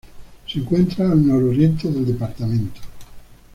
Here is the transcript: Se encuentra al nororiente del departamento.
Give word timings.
Se 0.47 0.57
encuentra 0.57 1.05
al 1.11 1.27
nororiente 1.27 1.91
del 1.91 2.07
departamento. 2.07 2.81